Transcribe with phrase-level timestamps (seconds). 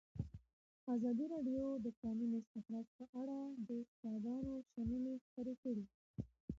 [0.95, 5.85] ازادي راډیو د د کانونو استخراج په اړه د استادانو شننې خپرې کړي.